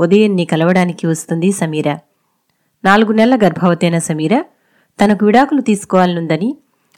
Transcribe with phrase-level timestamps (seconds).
[0.00, 1.98] ఉదయన్ని కలవడానికి వస్తుంది సమీర.
[2.84, 4.44] నాలుగు నెలల గర్భవతైన సమీర
[4.98, 6.56] తనకు విడాకులు తీసుకోవాలనుందని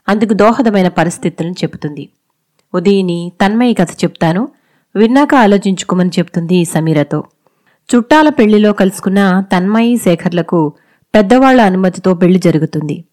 [0.09, 2.08] అందుకు దోహదమైన పరిస్థితులను చెబుతుంది.
[2.74, 4.48] ఉదయని తన్మయి కథ చెప్తాను
[4.96, 7.24] విన్నాక ఆలోచించుకోమని చెప్తుంది సమీరతో.
[7.91, 10.72] చుట్టాల పెళ్ళిలో కలుసుకున్న తన్మయి శేఖర్లకు
[11.14, 13.05] పెద్దవాళ్ళ అనుమతితో పెళ్ళి జరుగుతుంది.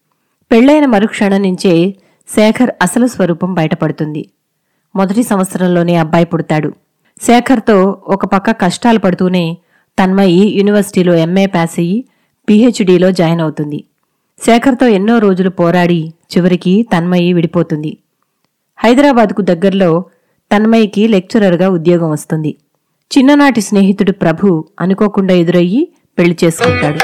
[0.52, 1.94] పెళ్ళైన మరుక్షణం నుంచే
[2.28, 4.30] శేఖర్ అసలు స్వరూపం బయటపడుతుంది.
[4.96, 6.72] మొదటి సంవత్సరంలోనే అబ్బాయి పుడతాడు.
[7.22, 9.58] శేఖర్తో ఒక పక్క కష్టాలు పడుతూనే
[9.98, 12.04] తన్మయి యూనివర్సిటీలో ఎంఏ పాస్ అయ్యి
[12.48, 13.84] పీహెచ్డీలో జాయిన్ అవుతుంది.
[14.46, 17.98] శేఖర్తో ఎన్నో రోజులు పోరాడి చివరికి తన్మయి విడిపోతుంది.
[18.78, 20.04] హైదరాబాద్కు దగ్గరలో
[20.52, 22.56] తన్మయికి లెక్చరర్గా ఉద్యోగం వస్తుంది.
[23.10, 27.00] చిన్ననాటి స్నేహితుడు ప్రభు అనుకోకుండా ఎదురయ్యి పెళ్ళి చేసుకుంటాడు.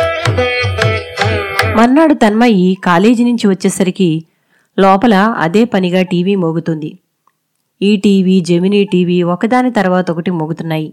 [1.77, 4.25] మర్నాడు తన్మయి కాలేజీ నుంచి వచ్చేసరికి
[4.79, 6.99] లోపల అదే పనిగా టీవీ మోగుతుంది.
[7.83, 10.93] ఈ టీవీ జెమినీ టీవీ ఒకదాని తర్వాత ఒకటి మోగుతున్నాయి.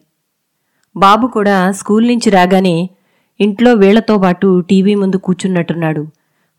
[0.96, 2.90] బాబు కూడా స్కూల్ నుంచి రాగానే
[3.40, 6.08] ఇంట్లో వీళ్ళతో పాటు టీవీ ముందు కూర్చున్నట్టున్నాడు.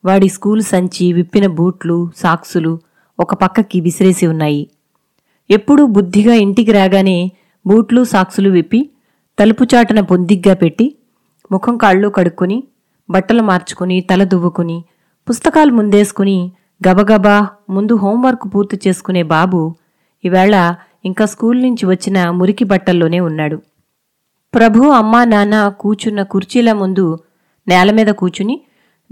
[0.04, 2.80] వాడి స్కూల్ సంచి విప్పిన బూట్లు సాక్సులు
[3.18, 4.68] ఒక పక్కకి విసిరేసి ఉన్నాయి.
[5.50, 7.30] ఎప్పుడూ బుద్ధిగా ఇంటికి రాగానే
[7.66, 8.90] బూట్లు సాక్సులు విప్పి
[9.38, 10.96] తలుపు చాటున పొందిగ్గా పెట్టి
[11.52, 12.62] ముఖం కాళ్ళు కడుక్కుని
[13.10, 14.84] బట్టలు మార్చుకుని తల దువ్వుకుని
[15.28, 16.52] పుస్తకాలు ముందేసుకుని
[16.88, 19.74] గబగబా ముందు హోంవర్క్ పూర్తి చేసుకునే బాబు
[20.24, 23.62] ఈవేళ ఇంకా స్కూల్ నుంచి వచ్చిన మురికి బట్టల్లోనే ఉన్నాడు.
[24.54, 27.18] ప్రభు అమ్మా నాన్న కూచున్న కుర్చీల ముందు
[27.66, 28.56] నేల మీద కూచుని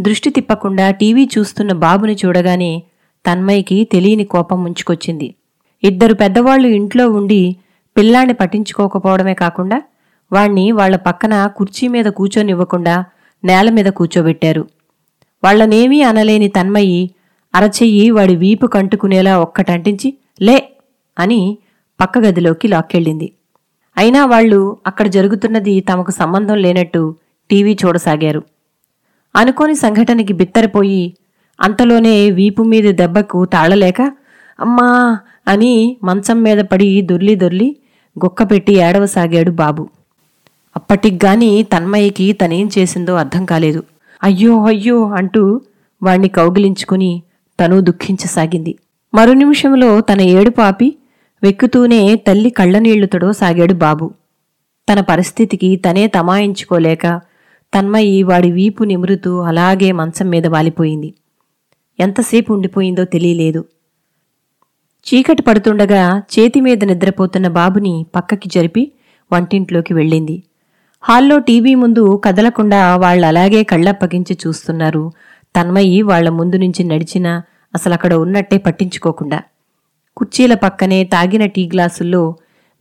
[0.00, 2.82] దృష్టి తిప్పకుండా టీవీ చూస్తున్న బాబుని చూడగానే
[3.24, 5.34] తన్మయ్యకి తెలియని కోపం ముంచుకొచ్చింది.
[5.82, 7.56] ఇద్దరు పెద్దవాళ్ళు ఇంట్లో ఉండి
[7.96, 9.82] పిల్లాన్ని పట్టించుకోకపోవడమే కాకుండా
[10.32, 12.96] వాణ్ణి వాళ్ళ పక్కన కుర్చీ మీద కూచోనివ్వకుండా
[13.44, 14.62] నేల మీద కూచోబెట్టారు
[15.42, 17.10] వాళ్ళనేమీ అనలేని తన్మయి
[17.54, 20.08] అరచెయ్యి వాడి వీపు కంటుకునేలా ఒక్కటంటించి
[20.40, 20.56] లే
[21.16, 21.40] అని
[22.00, 23.28] పక్క గదిలోకి లాక్కెళ్ళింది.
[23.98, 27.14] అయినా వాళ్ళు అక్కడ జరుగుతున్నది తమకు సంబంధం లేనట్టు
[27.50, 28.42] టీవీ చూడసాగారు.
[29.36, 31.14] అనుకోని సంఘటనకి బిత్తరపోయి
[31.60, 34.02] అంతలోనే వీపు మీద దెబ్బకు తాళలేక
[34.60, 37.76] అమ్మా అని మంచం మీద పడి దొర్లి దొర్లి
[38.24, 39.88] గుక్కపెట్టి ఏడవసాగాడు బాబు.
[40.76, 43.84] అప్పటిగ్గాని తన్మయ్యకి తనేం చేసిందో అర్థం కాలేదు.
[44.22, 45.60] అయ్యో అయ్యో అంటూ
[46.02, 47.22] వాణ్ణి కౌగిలించుకుని
[47.60, 48.78] తను దుఃఖించసాగింది.
[49.14, 50.96] మరో నిమిషంలో తన ఏడుపు ఆపి
[51.42, 54.10] వెక్కుతూనే తల్లి కళ్ళనీళ్ళు సాగాడు బాబు.
[54.92, 57.20] తన పరిస్థితికి తనే తమాయించుకోలేక
[57.74, 61.14] తన్మయి వాడి వీపు నిమురుతూ అలాగే మంచం మీద వాలిపోయింది.
[62.00, 63.64] ఎంతసేపు ఉండిపోయిందో తెలియలేదు.
[65.06, 68.92] చీకటి పడుతుండగా చేతి మీద నిద్రపోతున్న బాబుని పక్కకి జరిపి
[69.32, 70.42] వంటింట్లోకి వెళ్ళింది.
[71.02, 75.12] హాల్లో టీవీ ముందు కదలకుండా వాళ్ళలాగే కళ్ళప్పగించి చూస్తున్నారు
[75.56, 77.42] తన్మయి వాళ్ళ ముందు నుంచి నడిచినా
[77.92, 79.42] అక్కడ ఉన్నట్టే పట్టించుకోకుండా.
[80.18, 82.22] కుర్చీల పక్కనే తాగిన టీ గ్లాసుల్లో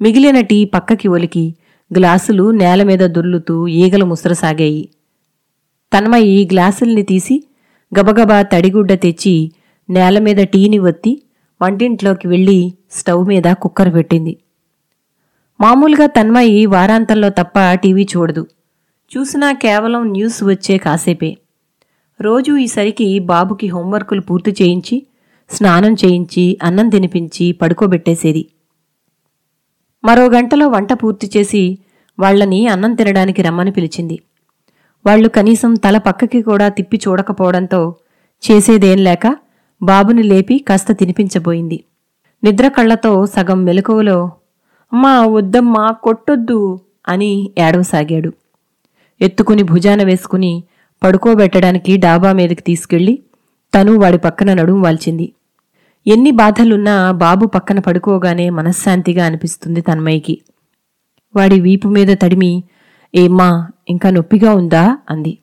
[0.02, 1.46] మిగిలిన టీ పక్కకి ఒలికి
[1.92, 4.84] గ్లాసులు నేల మీద దొర్లుతూ ఈగలు ముసరసాగాయి.
[5.94, 7.36] తన్మయి గ్లాసుల్ని తీసి
[8.00, 9.36] గబగబా తడిగుడ్డ తెచ్చి
[9.90, 11.22] నేల మీద టీని వత్తి
[11.62, 14.34] వంటింట్లోకి వెళ్ళి స్టవ్ మీద కుక్కర్ పెట్టింది.
[15.62, 18.48] మామూలుగా తన్మయి వారాంతంలో తప్ప టీవీ చూడదు.
[19.12, 21.38] చూసినా కేవలం న్యూస్ వచ్చే కాసేపే.
[22.22, 24.98] రోజూ ఈసరికి బాబుకి హోంవర్కులు పూర్తి చేయించి
[25.50, 28.48] స్నానం చేయించి అన్నం తినిపించి పడుకోబెట్టేసేది.
[30.04, 31.78] మరో గంటలో వంట పూర్తి చేసి
[32.20, 34.20] వాళ్ళని అన్నం తినడానికి రమ్మని పిలిచింది.
[35.06, 37.96] వాళ్ళు కనీసం తల పక్కకి కూడా తిప్పి చూడకపోవడంతో
[38.52, 39.38] చేసేదేం లేక
[39.84, 41.84] బాబుని లేపి కాస్త తినిపించబోయింది.
[42.44, 44.32] నిద్ర కళ్ళతో సగం మెలకువలో
[44.94, 48.34] అమ్మా వద్దమ్మా కొట్టొద్దు అని ఏడవసాగాడు.
[49.22, 50.64] ఎత్తుకుని భుజాన వేసుకుని
[51.04, 53.20] పడుకోబెట్టడానికి డాబా మీదకి తీసుకెళ్ళి
[53.76, 55.34] తను వాడి పక్కన నడుము వాల్చింది.
[56.08, 60.42] ఎన్ని బాధలున్నా బాబు పక్కన పడుకోగానే మనశ్శాంతిగా అనిపిస్తుంది తన్మయ్యకి.
[61.36, 62.64] వాడి వీపు మీద తడిమి
[63.16, 64.98] ఏమ్మా ఇంకా నొప్పిగా ఉందా?
[65.10, 65.38] అంది.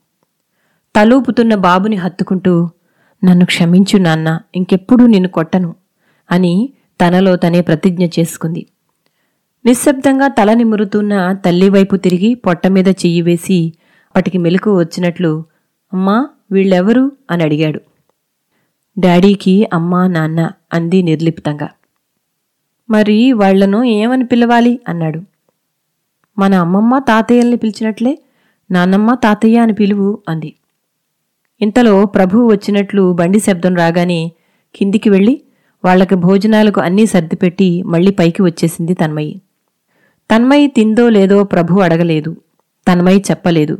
[0.96, 2.70] తలూపుతున్న బాబుని హత్తుకుంటూ
[3.24, 5.74] నన్ను క్షమించు నాన్న ఇంకెప్పుడూ నిన్ను కొట్టను
[6.30, 8.66] అని తనలో తనే ప్రతిజ్ఞ చేసుకుంది.
[9.66, 13.72] నిశ్శబ్దంగా తల నిమురుతున్న తల్లివైపు తిరిగి పొట్ట మీద చెయ్యి వేసి
[14.16, 15.44] వాటికి మెలకు వచ్చినట్లు
[15.92, 17.12] అమ్మా వీళ్ళెవరు?
[17.30, 17.80] అని అడిగాడు.
[18.98, 21.68] డాడీకి అమ్మా నాన్న అంది నిర్లిప్తంగా.
[22.90, 24.80] మరి వాళ్ళను ఏమని పిలవాలి?
[24.88, 25.20] అన్నాడు.
[26.38, 28.18] మన అమ్మమ్మ తాతయ్యల్ని పిలిచినట్లే
[28.70, 30.54] నాన్నమ్మ తాతయ్య అని పిలువు అంది.
[31.62, 34.32] ఇంతలో ప్రభువు వచ్చినట్లు బండి శబ్దం రాగానే
[34.74, 35.40] కిందికి వెళ్ళి
[35.84, 39.40] వాళ్ళకి భోజనాలకు అన్నీ సర్దిపెట్టి మళ్ళీ పైకి వచ్చేసింది తన్మయి.
[40.34, 42.36] తన్మయి తిందో లేదో ప్రభు అడగలేదు.
[42.92, 43.78] తన్మయి చెప్పలేదు.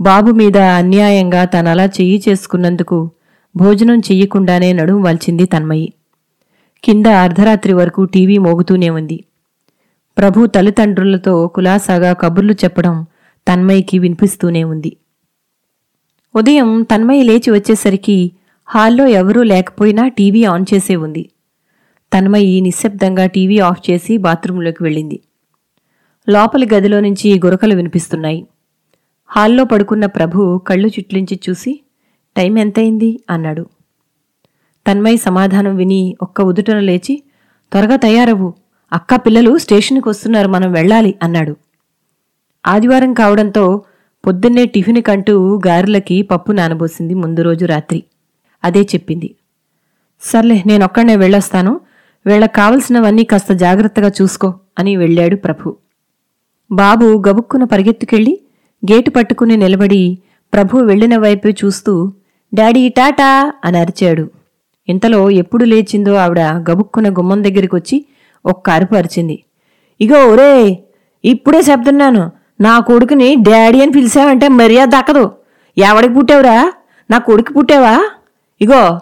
[0.00, 3.10] బాబు మీద అన్యాయంగా తనలా చెయ్యి చేసుకున్నందుకు
[3.56, 5.92] భోజనం చెయ్యకుండానే నడుం వల్చింది తన్మయి.
[6.84, 9.24] కింద అర్ధరాత్రి వరకు టీవీ మోగుతూనే ఉంది.
[10.18, 13.06] ప్రభు తల్లిదండ్రులతో కులాసాగా కబుర్లు చెప్పడం
[13.48, 14.96] తన్మయికి వినిపిస్తూనే ఉంది.
[16.34, 18.32] ఉదయం తన్మయి లేచి వచ్చేసరికి
[18.64, 21.30] హాల్లో ఎవరూ లేకపోయినా టీవీ ఆన్ చేసే ఉంది.
[22.14, 25.20] తన్మయి నిశ్శబ్దంగా టీవీ ఆఫ్ చేసి బాత్రూంలోకి వెళ్ళింది.
[26.28, 28.46] లోపలి గదిలో నుంచి గురకలు వినిపిస్తున్నాయి.
[29.26, 31.80] హాల్లో పడుకున్న ప్రభు కళ్ళు చిట్లించి చూసి
[32.36, 33.66] టైం ఎంతయింది అన్నాడు.
[34.86, 37.22] తన్మయ్ సమాధానం విని ఒక్క ఉదుటను లేచి
[37.72, 38.54] త్వరగా తయారవు
[38.92, 41.56] అక్క పిల్లలు స్టేషన్కి వస్తున్నారు మనం వెళ్ళాలి అన్నాడు.
[42.66, 43.82] ఆదివారం కావడంతో
[44.26, 48.04] పొద్దున్నే టిఫిన్ కంటూ గారెలకి పప్పు నానబోసింది ముందు రోజు రాత్రి.
[48.64, 49.34] అదే చెప్పింది.
[50.20, 51.80] సర్లే నేనొక్కడనే వెళ్ళొస్తాను.
[52.26, 55.76] వీళ్ళకి కావలసినవన్నీ కాస్త జాగ్రత్తగా చూసుకో అని వెళ్ళాడు ప్రభు.
[56.72, 58.40] బాబు గబుక్కున పరిగెత్తుకెళ్ళి
[58.92, 60.18] గేటు పట్టుకుని నిలబడి
[60.52, 62.12] ప్రభు వెళ్ళిన వైపు చూస్తూ
[62.56, 64.30] డాడీ టాటా అని అరిచాడు.
[64.88, 67.96] ఇంతలో ఎప్పుడు లేచిందో ఆవిడ గబుక్కున గుమ్మం దగ్గరికొచ్చి
[68.46, 69.36] ఒక్క అరుపు అరిచింది.
[70.00, 70.52] ఇగో ఒరే
[71.24, 72.22] ఇప్పుడే చెప్తున్నాను
[72.60, 75.24] నా కొడుకుని డాడీ అని పిలిచావంటే మర్యాద దక్కదు.
[75.78, 76.72] ఎవడికి పుట్టావురా?
[77.10, 77.94] నా కొడుకు పుట్టావా?
[78.60, 79.00] ఇగో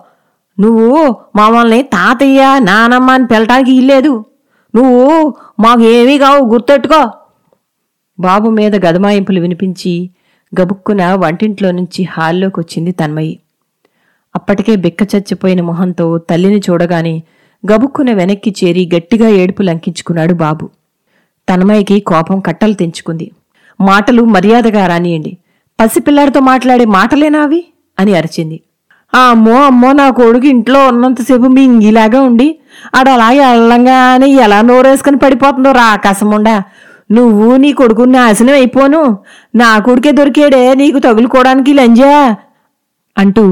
[0.60, 4.24] నువ్వు మమ్మల్ని తాతయ్య నానమ్మ అని పిలటానికి ఇల్లేదు.
[4.74, 7.10] నువ్వు మాకు ఏమీ కావు గుర్తెట్టుకో.
[8.20, 10.10] బాబు మీద గదమాయింపులు వినిపించి
[10.60, 13.40] గబుక్కున వంటింట్లో నుంచి హాల్లోకి వచ్చింది తన్మయి.
[14.34, 17.22] అప్పటికే బిక్క చచ్చిపోయిన మొహంతో తల్లిని చూడగానే
[17.64, 20.70] గబుక్కున వెనక్కి చేరి గట్టిగా ఏడుపు లంకించుకున్నాడు బాబు.
[21.48, 23.31] తన్మయికి కోపం కట్టలు తెంచుకుంది.
[23.81, 25.32] మాటలు మర్యాదగా రానియండి.
[25.81, 27.64] పసిపిల్లాడితో మాట్లాడే మాటలేనా అవి?
[27.98, 28.60] అని అరిచింది.
[29.12, 32.58] ఆ అమ్మో అమ్మో నా కొడుకు ఇంట్లో ఉన్నంతసేపు మింగిలాగా ఉండి
[32.94, 36.62] ఆడ అలాగే అల్లంగానే ఎలా నోరేసుకుని పడిపోతుందో రా ఆకాశముండా.
[37.10, 39.19] నువ్వు నీ కొడుకు నాశనం అయిపోను.
[39.54, 42.12] నా కొడుకే దొరికాడే నీకు తగులుకోవడానికి లంజా
[43.16, 43.44] అంటూ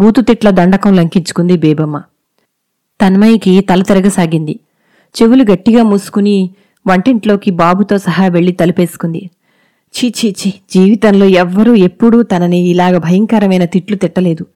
[0.00, 2.02] బూతు తిట్ల దండకం లంకించుకుంది బేబమ్మ.
[3.00, 4.60] తన్మయికి తల తిరగసాగింది.
[5.22, 6.50] చెవులు గట్టిగా మూసుకుని
[6.86, 9.30] వంటింట్లోకి బాబుతో సహా వెళ్ళి తలుపేసుకుంది.
[9.94, 14.46] ఛీ ఛీ ఛీ జీవితంలో ఎవ్వరూ ఎప్పుడూ తనని ఇలాగ భయంకరమైన తిట్లు తిట్టలేదు.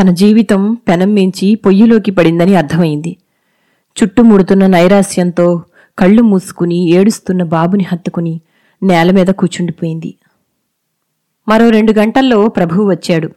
[0.00, 3.16] తన జీవితం పెనం మించి పొయ్యిలోకి పడిందని అర్థమైంది.
[4.02, 5.62] చుట్టుముడుతున్న నైరాస్యంతో
[5.98, 8.40] కళ్ళు మూసుకుని ఏడుస్తున్న బాబుని హత్తుకుని
[8.82, 10.14] నేల మీద కూచుండిపోయింది.
[11.48, 13.30] మరో రెండు గంటల్లో ప్రభువు వచ్చాడు.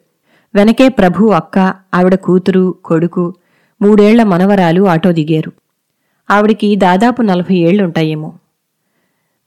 [0.55, 3.33] వెనకే ప్రభు అక్క ఆవిడ కూతురు కొడుకు
[3.81, 5.51] మూడేళ్ళ మనవరాలు ఆటో దిగారు.
[6.31, 8.33] ఆవిడికి దాదాపు నలభై ఏళ్ళుంటాయేమో.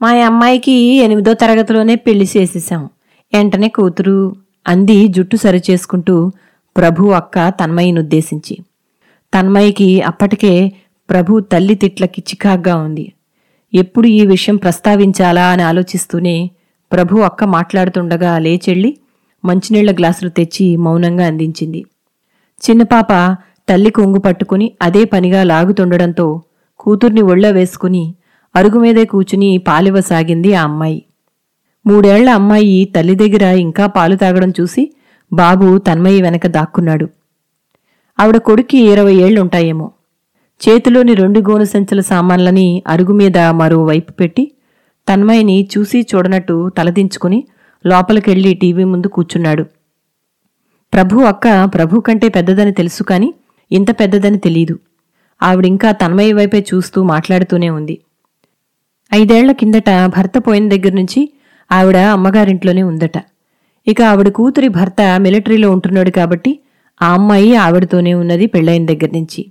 [0.02, 2.90] మా అమ్మాయికి ఎనిమిదో తరగతిలోనే పెళ్ళి చేసేశాం.
[3.34, 4.36] వెంటనే కూతురు
[4.68, 6.32] అంది జుట్టు సరిచేసుకుంటూ
[6.76, 8.58] ప్రభు అక్క తన్మయ్యనుద్దేశించి
[9.34, 10.72] తన్మయికి అప్పటికే
[11.10, 13.12] ప్రభు తల్లి తిట్లకి చికాగ్గా ఉంది.
[13.74, 16.50] ఎప్పుడు ఈ విషయం ప్రస్తావించాలా అని ఆలోచిస్తూనే
[16.92, 18.96] ప్రభు అక్క మాట్లాడుతుండగా లేచెళ్ళి
[19.44, 21.84] మంచినీళ్ళ గ్లాసులు తెచ్చి మౌనంగా అందించింది.
[22.62, 23.36] చిన్నపాప
[23.68, 26.42] తల్లి కొంగు పట్టుకుని అదే పనిగా లాగుతుండడంతో
[26.78, 28.14] కూతుర్ని ఒళ్ళ వేసుకుని
[28.56, 31.02] అరుగు మీదే కూచుని పాలివ్వసాగింది ఆ అమ్మాయి.
[31.86, 34.92] మూడేళ్ళ అమ్మాయి తల్లి దగ్గర ఇంకా పాలు తాగడం చూసి
[35.32, 37.08] బాబు తన్మయి వెనక దాక్కున్నాడు.
[38.20, 39.92] ఆవిడ కొడుక్కి ఇరవై ఏళ్ళుంటాయేమో.
[40.68, 44.52] చేతిలోని రెండు గోను సంచుల సామాన్లని అరుగు మీద మరోవైపు పెట్టి
[45.08, 47.44] తన్మయిని చూసి చూడనట్టు తలదించుకుని
[47.92, 49.64] లోపలికెళ్ళి టీవీ ముందు కూర్చున్నాడు.
[50.92, 53.28] ప్రభు అక్క ప్రభు కంటే పెద్దదని తెలుసు కాని
[53.70, 54.74] ఇంత పెద్దదని తెలీదు.
[55.40, 57.96] ఆవిడింకా తన్మయ్య వైపే చూస్తూ మాట్లాడుతూనే ఉంది.
[59.12, 61.20] ఐదేళ్ళ కిందట భర్త పోయిన దగ్గర నుంచి
[61.70, 63.18] ఆవిడ అమ్మగారింట్లోనే ఉందట.
[63.86, 66.52] ఇక ఆవిడ కూతురి భర్త మిలిటరీలో ఉంటున్నాడు కాబట్టి
[67.00, 69.42] ఆ అమ్మాయి ఆవిడతోనే ఉన్నది పెళ్ళైన దగ్గర నుంచి.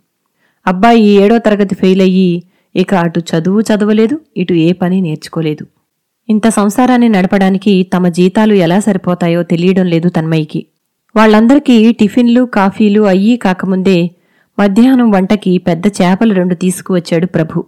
[0.66, 2.30] అబ్బాయి ఏడో తరగతి ఫెయిల్ అయ్యి
[2.76, 5.64] ఇక అటు చదువు చదవలేదు ఇటు ఏ పని నేర్చుకోలేదు.
[6.30, 10.66] ఇంత సంసారాన్ని నడపడానికి తమ జీతాలు ఎలా సరిపోతాయో తెలియడం లేదు తన్మయికి
[11.16, 14.12] వాళ్ళందరికీ టిఫిన్లు కాఫీలు అయ్యి కాకముందే
[14.60, 17.64] మధ్యాహ్నం వంటకి పెద్ద చేపలు రెండు తీసుకువచ్చాడు ప్రభు.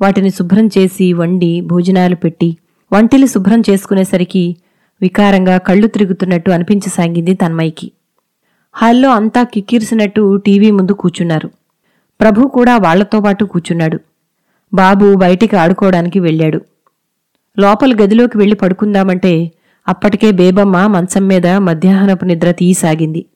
[0.00, 2.56] వాటిని శుభ్రం చేసి వండి భోజనాలు పెట్టి
[2.92, 4.56] వంటిలు శుభ్రం చేసుకునేసరికి
[5.02, 7.92] వికారంగా కళ్ళు తిరుగుతున్నట్టు అనిపించసాగింది తన్మయికి
[8.74, 11.50] హాల్లో అంతా కిక్కిరిసినట్టు టీవీ ముందు కూర్చున్నారు.
[12.20, 14.00] ప్రభు కూడా వాళ్ళతో పాటు కూర్చున్నాడు.
[14.74, 16.60] బాబు బయటికి ఆడుకోవడానికి వెళ్ళాడు.
[17.58, 19.52] లోపల గదిలోకి వెళ్ళి పడుకుందామంటే
[19.88, 23.26] అప్పటికే బేబమ్మ మంచం మీద మధ్యాహ్నపు నిద్ర తీయసాగింది.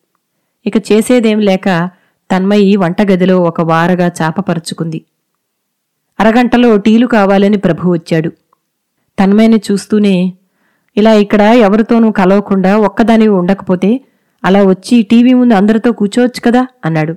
[0.66, 1.90] ఇక చేసేదేం లేక
[2.30, 5.04] తన్మయి వంటగదిలో ఒక వారగా చాపపరుచుకుంది.
[6.20, 8.30] అరగంటలో టీలు కావాలని ప్రభు వచ్చాడు.
[9.18, 10.32] తన్మయిని చూస్తూనే
[10.96, 14.00] ఇలా ఇక్కడ ఎవరితోనూ కలవకుండా ఒక్కదానివి ఉండకపోతే
[14.44, 16.66] అలా వచ్చి టీవీ ముందు అందరితో కూర్చోవచ్చు కదా?
[16.84, 17.16] అన్నాడు.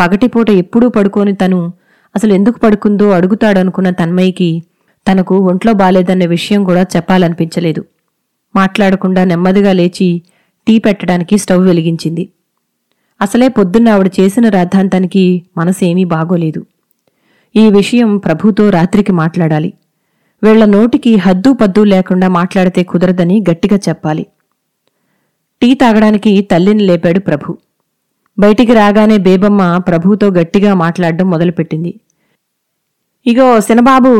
[0.00, 1.72] పగటిపూట ఎప్పుడూ పడుకోని తను
[2.16, 4.62] అసలు ఎందుకు పడుకుందో అడుగుతాడనుకున్న తన్మయ్యకి
[5.10, 7.84] తనకు ఒంట్లో బాలేదన్న విషయం కూడా చెప్పాలనిపించలేదు.
[8.56, 10.22] మాట్లాడకుండా నెమ్మదిగా లేచి
[10.66, 12.28] టీ పెట్టడానికి స్టవ్ వెలిగించింది.
[13.22, 16.66] అసలే పొద్దున్న ఆవిడ చేసిన రాద్ధాంతానికి మనసేమీ బాగోలేదు.
[17.56, 19.72] ఈ విషయం ప్రభుతో రాత్రికి మాట్లాడాలి.
[20.42, 24.26] వీళ్ళ నోటికి హద్దు పద్దు లేకుండా మాట్లాడితే కుదరదని గట్టిగా చెప్పాలి.
[25.62, 27.56] టీ తాగడానికి తల్లిని లేపాడు ప్రభు.
[28.38, 32.00] బయటికి రాగానే బేబమ్మ ప్రభుతో గట్టిగా మాట్లాడడం మొదలుపెట్టింది.
[33.30, 34.12] ఇగో సినబాబు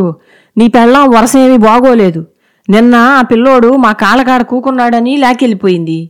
[0.57, 2.21] నీ పెళ్ళం వరసేమీ బాగోలేదు.
[2.69, 6.01] నిన్న ఆ పిల్లోడు మా కాళ్ళకాడ కూకున్నాడని లాకెళ్ళిపోయింది.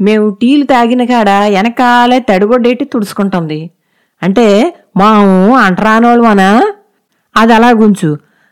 [0.00, 3.60] మేము టీలు తాగిన కాడ వెనకాలే తడిగొడ్డేటి తుడుచుకుంటుంది.
[4.22, 4.46] అంటే
[5.00, 5.34] మాము
[5.66, 6.50] అంటరానోళ్ళమనా
[7.34, 8.10] అది అలా గుంచు.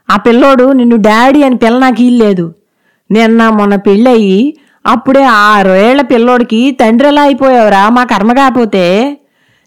[0.08, 2.46] ఆ పిల్లోడు నిన్ను డాడీ అని పిల్ల నాకు ఇల్లేదు.
[3.10, 4.36] నిన్న మొన్న పెళ్ళయి
[4.84, 8.84] అప్పుడే ఆరేళ్ళ పిల్లోడికి తండ్రిలా అయిపోయావురా మా కర్మ కాకపోతే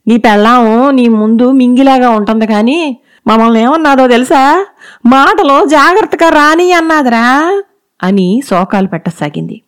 [0.07, 2.79] నీ పెళ్ళాము నీ ముందు మింగిలాగా ఉంటుంది కానీ
[3.27, 4.65] మమ్మల్ని ఏమన్నాదో తెలుసా?
[5.05, 7.61] మాటలో జాగ్రత్తగా రాని అన్నాదిరా
[8.03, 9.61] అని శోకాలు పెట్టసాగింది.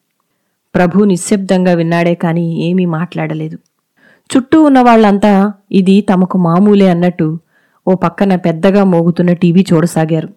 [0.75, 3.57] ప్రభు నిశ్శబ్దంగా విన్నాడే కాని ఏమీ మాట్లాడలేదు.
[4.29, 7.39] చుట్టూ ఉన్న వాళ్ళంతా ఇది తమకు మామూలే అన్నట్టు
[7.87, 10.29] ఓ పక్కన పెద్దగా మోగుతున్న టీవీ చూడసాగారు.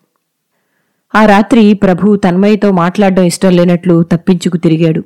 [1.15, 5.05] ఆ రాత్రి ప్రభు తన్మయ్యతో మాట్లాడడం ఇష్టం లేనట్లు తప్పించుకు తిరిగాడు.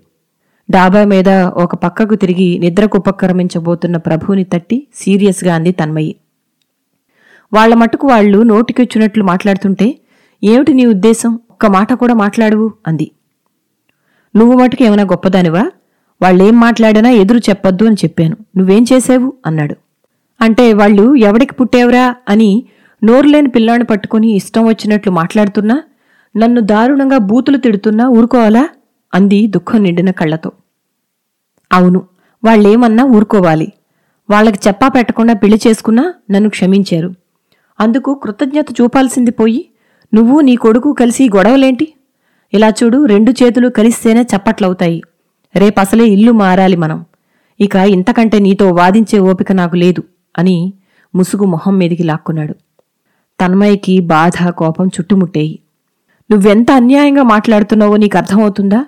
[0.71, 6.17] డాబా మీద ఒక పక్కకు తిరిగి నిద్రకు ఉపక్రమించబోతున్న ప్రభుని తట్టి సీరియస్గా అంది తన్మయ్యి
[7.52, 9.99] వాళ్ళ మటుకు వాళ్ళు నోటికొచ్చినట్లు మాట్లాడుతుంటే
[10.45, 11.40] ఏమిటి నీ ఉద్దేశం?
[11.50, 13.11] ఒక్క మాట కూడా మాట్లాడువు అంది.
[14.37, 15.71] నువ్వు మటుకు ఏమైనా గొప్పదానివా?
[16.23, 18.37] వాళ్ళేం మాట్లాడినా ఎదురు చెప్పొద్దు అని చెప్పాను.
[18.57, 19.76] నువ్వేం చేసావు అన్నాడు.
[20.40, 22.14] అంటే వాళ్ళు ఎవడికి పుట్టేవరా?
[22.28, 22.64] అని
[23.04, 25.83] నోరులేని పిల్లాన్ని పట్టుకుని ఇష్టం వచ్చినట్లు మాట్లాడుతున్నా
[26.37, 28.69] నన్ను దారుణంగా బూతులు తిడుతున్నా ఊరుకోవాలా?
[29.14, 30.52] అంది దుఃఖం నిండిన కళ్ళతో.
[31.73, 32.07] అవును
[32.45, 33.73] వాళ్ళేమన్నా ఊరుకోవాలి.
[34.30, 37.14] వాళ్ళకి చెప్పా పెట్టకుండా పెళ్ళి చేసుకున్నా నన్ను క్షమించారు.
[37.81, 39.67] అందుకు కృతజ్ఞత చూపాల్సింది పోయి
[40.15, 41.93] నువ్వు నీ కొడుకు కలిసి గొడవలేంటి?
[42.55, 45.03] ఇలా చూడు రెండు చేతులు కలిస్తేనే చప్పట్లవుతాయి.
[45.57, 47.05] రేపసలే ఇల్లు మారాలి మనం.
[47.61, 50.03] ఇక ఇంతకంటే నీతో వాదించే ఓపిక నాకు లేదు
[50.39, 50.73] అని
[51.15, 52.55] ముసుగు మొహం మీదికి లాక్కున్నాడు.
[53.41, 55.59] తన్మయ్యకి బాధ కోపం చుట్టుముట్టేయి.
[56.31, 58.85] నువ్వెంత అన్యాయంగా మాట్లాడుతున్నావో నీకు అర్థమవుతుందా?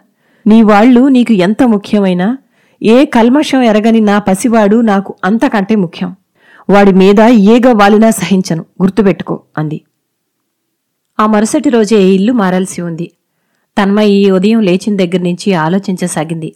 [0.47, 2.39] నీ వాళ్ళు నీకు ఎంత ముఖ్యమైనా?
[2.83, 6.17] ఏ కల్మషం ఎరగని నా పసివాడు నాకు అంతకంటే ముఖ్యం.
[6.71, 8.65] వాడి మీద ఏగ వాలినా సహించను.
[8.83, 9.81] గుర్తుపెట్టుకో అంది.
[11.21, 13.13] ఆ మరుసటి రోజే ఇల్లు మారాల్సి ఉంది.
[13.79, 16.55] తన్మయి ఉదయం లేచిన దగ్గర నుంచి ఆలోచించసాగింది.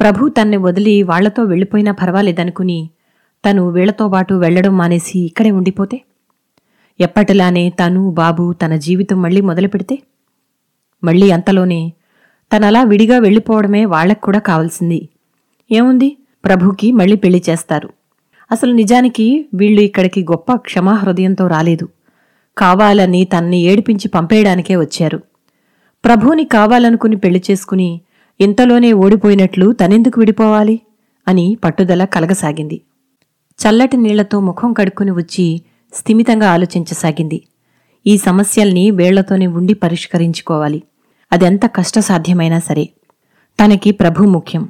[0.00, 2.90] ప్రభు తన్ని వదిలి వాళ్ళతో వెళ్ళిపోయినా పర్వాలేదనుకుని
[3.50, 6.00] తను వీళ్ళతో పాటు వెళ్ళడం మానేసి ఇక్కడే ఉండిపోతే?
[7.00, 9.98] ఎప్పటిలానే తను బాబు తన జీవితం మళ్ళీ మొదలుపెడితే?
[11.04, 11.92] మళ్ళీ అంతలోనే
[12.56, 15.08] తనలా విడిగా వెళ్ళిపోవడమే వాళ్ళకు కూడా కావాల్సింది.
[15.72, 16.16] ఏముంది?
[16.44, 17.90] ప్రభుకి మళ్ళీ పెళ్ళి చేస్తారు.
[18.52, 21.88] అసలు నిజానికి వీళ్ళు ఇక్కడికి గొప్ప క్షమాహృదయంతో రాలేదు.
[22.58, 25.20] కావాలని తన్ని ఏడిపించి పంపేయడానికే వచ్చారు.
[26.04, 28.00] ప్రభుని కావాలనుకుని పెళ్ళి చేసుకుని
[28.40, 30.80] ఇంతలోనే ఓడిపోయినట్లు తనెందుకు విడిపోవాలి?
[31.28, 32.80] అని పట్టుదల కలగసాగింది.
[33.58, 35.62] చల్లటి నీళ్ళతో ముఖం కడుక్కుని వచ్చి
[35.94, 37.42] స్థిమితంగా ఆలోచించసాగింది.
[38.06, 40.82] ఈ సమస్యల్ని వేళ్ళతోనే ఉండి పరిష్కరించుకోవాలి.
[41.32, 42.88] అదెంత కష్టసాధ్యమైనా సరే.
[43.64, 44.68] తనకి ప్రభు ముఖ్యం.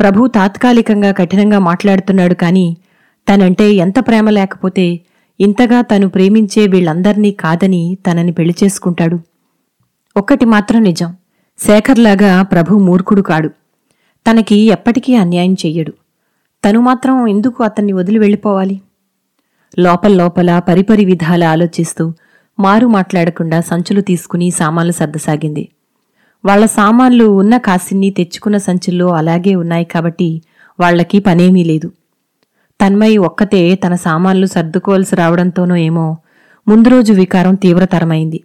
[0.00, 2.76] ప్రభు తాత్కాలికంగా కఠినంగా మాట్లాడుతున్నాడు కానీ
[3.28, 5.00] తనంటే ఎంత ప్రేమ లేకపోతే
[5.40, 9.18] ఇంతగా తను ప్రేమించే వీళ్ళందర్నీ కాదని తనని పెళ్ళి చేసుకుంటాడు.
[10.16, 11.14] ఒక్కటి మాత్రం నిజం
[11.58, 13.48] శేఖర్లాగా ప్రభు మూర్ఖుడు కాడు.
[14.30, 15.92] తనకి ఎప్పటికీ అన్యాయం చెయ్యడు.
[16.64, 18.80] తను మాత్రం ఎందుకు అతన్ని వదిలి వెళ్ళిపోవాలి?
[19.78, 22.12] లోపల లోపల పరిపరి విధాల ఆలోచిస్తూ
[22.60, 25.68] మారు మాట్లాడకుండా సంచులు తీసుకుని సామాన్లు సర్దసాగింది.
[26.44, 30.42] వాళ్ళ సామాన్లు ఉన్న కాసిన్ని తెచ్చుకున్న సంచుల్లో అలాగే ఉన్నాయి కాబట్టి
[30.80, 31.92] వాళ్ళకి పనేమీ లేదు.
[32.84, 36.16] తన్మయి ఒక్కతే తన సామాన్లు సర్దుకోవలసి రావడంతోనో ఏమో
[36.68, 38.44] ముందు రోజు వికారం తీవ్రతరమైంది.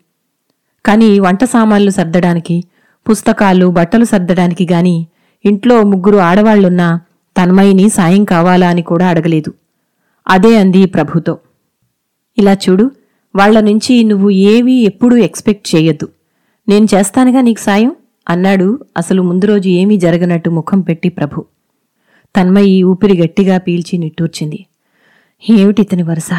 [0.86, 2.63] కాని వంట సామాన్లు సర్దడానికి
[3.10, 5.08] పుస్తకాలు బట్టలు సర్దడానికి గాని
[5.46, 7.00] ఇంట్లో ముగ్గురు ఆడవాళ్ళున్నా
[7.38, 9.53] తన్మయిని సాయం కావాలా అని కూడా అడగలేదు.
[10.27, 11.38] అదే అంది ప్రభుతో.
[12.38, 12.91] ఇలా చూడు
[13.36, 16.08] వాళ్ళ నుంచి నువ్వు ఏమీ ఎప్పుడూ ఎక్స్పెక్ట్ చేయొద్దు.
[16.69, 17.96] నేను చేస్తానుగా నీకు సాయం?
[18.29, 18.79] అన్నాడు.
[18.98, 21.46] అసలు ముందు రోజు ఏమీ జరగనట్టు ముఖం పెట్టి ప్రభు.
[22.39, 24.65] తన్మయి ఊపిరి గట్టిగా పీల్చి నిట్టూర్చింది.
[25.50, 26.29] ఏమిటి ఇతని వరుస?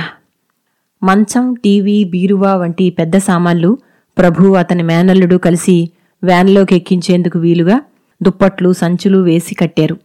[1.03, 3.79] మంచం టీవీ బీరువా వంటి పెద్ద సామాన్లు
[4.19, 5.91] ప్రభు అతని మేనల్లుడు కలిసి
[6.25, 7.81] వ్యాన్లోకి ఎక్కించేందుకు వీలుగా
[8.23, 9.97] దుప్పట్లు సంచులు వేసి కట్టారు.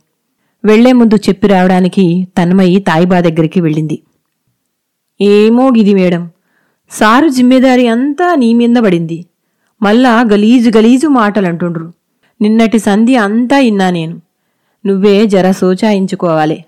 [0.65, 3.99] వెళ్ళే ముందు చెప్పి రావడానికి తన్మయి తాయిబా దగ్గరికి వెళ్ళింది.
[5.21, 6.29] ఏమో గిది మేడం
[6.91, 9.25] సారు జిమ్మేదారి అంతా నీ మీద పడింది.
[9.81, 11.93] మళ్ళా గలీజు గలీజు మాటలు అంటుండ్రు
[12.41, 14.21] నిన్నటి సంధి అంతా ఇన్నా నేను.
[14.85, 16.65] నువ్వే జర సోచాయించుకోవాలి.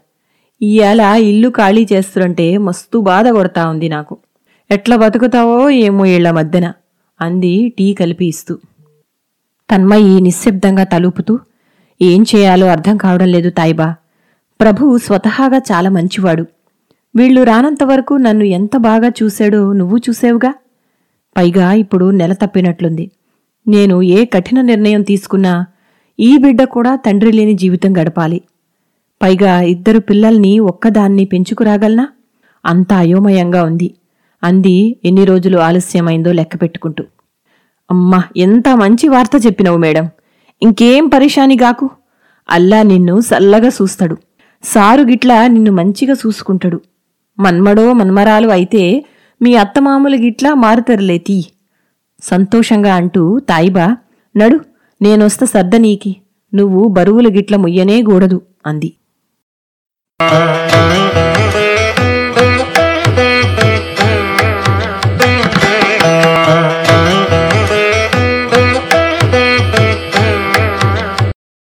[0.62, 4.18] ఇవాళ ఇల్లు ఖాళీ చేస్తుంటే మస్తు బాధ కొడతా ఉంది నాకు.
[4.72, 6.74] ఎట్లా బతుకుతావో ఏమో ఇళ్ళ మధ్యన
[7.22, 8.58] అంది టీ కలిపి ఇస్తూ.
[9.72, 11.40] తన్మయి నిశ్శబ్దంగా తలుపుతూ
[12.02, 13.96] ఏం చేయాలో అర్థం కావడం లేదు తాయిబా.
[14.62, 16.46] ప్రభు స్వతహాగా చాలా మంచివాడు.
[17.16, 20.54] వీళ్ళు రానంతవరకు నన్ను ఎంత బాగా చూశాడో నువ్వు చూసావుగా?
[21.38, 23.12] పైగా ఇప్పుడు నెల తప్పినట్లుంది.
[23.68, 25.66] నేను ఏ కఠిన నిర్ణయం తీసుకున్నా
[26.20, 28.42] ఈ బిడ్డ కూడా తండ్రి లేని జీవితం గడపాలి.
[29.22, 32.08] పైగా ఇద్దరు పిల్లల్ని ఒక్కదాన్ని పెంచుకురాగలనా?
[32.66, 33.94] అంత అయోమయంగా ఉంది.
[34.44, 37.04] అంది ఎన్ని రోజులు ఆలస్యమైందో లెక్క పెట్టుకుంటూ.
[37.92, 40.10] అమ్మా ఎంత మంచి వార్త చెప్పినవు మేడం.
[40.62, 41.90] ఇంకేం పరిశాని గాకు?
[42.50, 44.18] అల్లా నిన్ను సల్లగా చూస్తాడు.
[44.64, 46.82] సారుగిట్లా నిన్ను మంచిగా చూసుకుంటాడు.
[47.40, 49.06] మన్మడో మన్మరాలు అయితే
[49.42, 51.46] మీ అత్తమామలు గిట్లా మారుతరులే తీ.
[52.24, 53.98] సంతోషంగా అంటూ తాయిబా
[54.38, 54.60] నడు
[55.02, 56.16] నేనొస్త సర్ద నీకి
[56.54, 58.90] నువ్వు బరువులు గిట్ల ముయ్యనేగూడదు అంది.